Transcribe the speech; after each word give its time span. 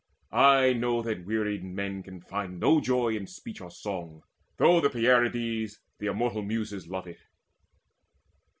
I 0.31 0.73
know 0.73 1.03
that 1.03 1.27
wearied 1.27 1.63
men 1.63 2.01
can 2.01 2.21
find 2.21 2.59
no 2.59 2.79
joy 2.81 3.09
In 3.09 3.27
speech 3.27 3.61
or 3.61 3.69
song, 3.69 4.23
though 4.57 4.81
the 4.81 4.89
Pierides, 4.89 5.77
The 5.99 6.07
immortal 6.07 6.41
Muses, 6.41 6.87
love 6.87 7.05
it. 7.05 7.19